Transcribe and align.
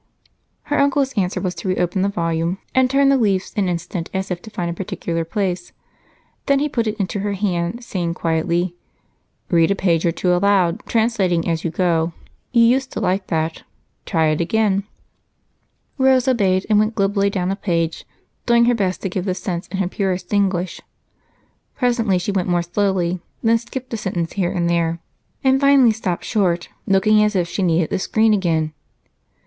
Her 0.63 0.79
uncle's 0.79 1.13
answer 1.13 1.39
was 1.39 1.53
to 1.53 1.67
reopen 1.67 2.01
the 2.01 2.09
volume 2.09 2.57
and 2.73 2.89
turn 2.89 3.09
the 3.09 3.17
leaves 3.19 3.53
an 3.55 3.69
instant 3.69 4.09
as 4.15 4.31
if 4.31 4.41
to 4.41 4.49
find 4.49 4.67
a 4.67 4.73
particular 4.73 5.23
place. 5.23 5.73
Then 6.47 6.57
he 6.57 6.67
put 6.67 6.87
it 6.87 6.99
into 6.99 7.19
her 7.19 7.33
hand, 7.33 7.83
saying 7.83 8.15
quietly: 8.15 8.73
"Read 9.51 9.69
a 9.69 9.75
page 9.75 10.03
or 10.03 10.11
two 10.11 10.33
aloud, 10.35 10.81
translating 10.87 11.47
as 11.47 11.63
you 11.63 11.69
go. 11.69 12.13
You 12.51 12.63
used 12.63 12.91
to 12.93 12.99
like 12.99 13.27
that 13.27 13.61
try 14.07 14.29
it 14.29 14.41
again." 14.41 14.85
Rose 15.99 16.27
obeyed 16.27 16.65
and 16.67 16.79
went 16.79 16.95
glibly 16.95 17.29
down 17.29 17.51
a 17.51 17.55
page, 17.55 18.03
doing 18.47 18.65
her 18.65 18.73
best 18.73 19.03
to 19.03 19.09
give 19.09 19.25
the 19.25 19.35
sense 19.35 19.67
in 19.67 19.77
her 19.77 19.87
purest 19.87 20.33
English. 20.33 20.81
Presently 21.75 22.17
she 22.17 22.31
went 22.31 22.49
more 22.49 22.63
slowly, 22.63 23.19
then 23.43 23.59
skipped 23.59 23.93
a 23.93 23.97
sentence 23.97 24.33
here 24.33 24.51
and 24.51 24.67
there, 24.67 24.99
and 25.43 25.61
finally 25.61 25.91
stopped 25.91 26.25
short, 26.25 26.69
looking 26.87 27.21
as 27.21 27.35
if 27.35 27.47
she 27.47 27.61
needed 27.61 27.93
a 27.93 27.99
screen 27.99 28.33
again. 28.33 28.73